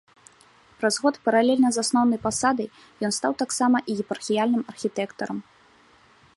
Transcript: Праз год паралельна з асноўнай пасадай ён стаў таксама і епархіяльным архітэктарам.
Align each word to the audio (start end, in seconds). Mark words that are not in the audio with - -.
Праз 0.79 0.95
год 1.03 1.15
паралельна 1.27 1.69
з 1.75 1.81
асноўнай 1.83 2.19
пасадай 2.25 2.67
ён 3.09 3.15
стаў 3.19 3.31
таксама 3.45 3.77
і 3.93 4.01
епархіяльным 4.05 4.63
архітэктарам. 4.75 5.37